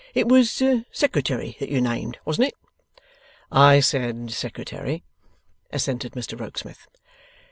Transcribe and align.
'It 0.15 0.27
was 0.27 0.59
Secretary 0.91 1.55
that 1.59 1.69
you 1.69 1.79
named; 1.79 2.17
wasn't 2.25 2.47
it?' 2.47 2.57
'I 3.51 3.81
said 3.81 4.31
Secretary,' 4.31 5.03
assented 5.69 6.13
Mr 6.13 6.39
Rokesmith. 6.39 6.87